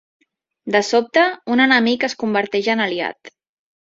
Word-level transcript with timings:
De 0.75 0.79
sobte, 0.87 1.25
un 1.55 1.61
enemic 1.65 2.05
es 2.07 2.15
converteix 2.23 2.71
en 2.75 2.81
aliat. 2.87 3.31